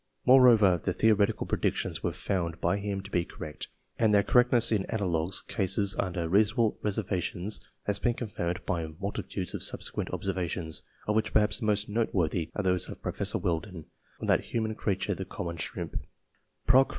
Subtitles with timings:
[0.25, 3.67] Moreover, the theoretical predictions were found by him to be correct,
[3.99, 9.61] and their correctness in analogous cases under reasonable reservations has been confirmed by multitudes of
[9.61, 13.85] subsequent observations, of which perhaps the most noteworthy are those of Professor Weldon,
[14.19, 15.95] on that humble creature the common shrimp
[16.65, 16.89] (Proc.